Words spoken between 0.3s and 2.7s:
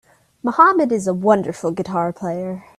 Mohammed is a wonderful guitar player.